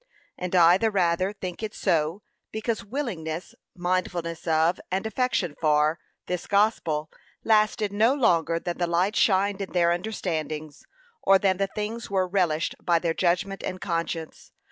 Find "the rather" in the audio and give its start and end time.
0.79-1.31